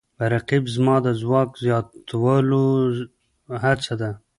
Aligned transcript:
رقیب 0.33 0.63
زما 0.75 0.95
د 1.05 1.07
ځواک 1.21 1.49
د 1.53 1.57
زیاتولو 1.63 2.63
هڅه 3.63 3.93
ده 4.01 4.11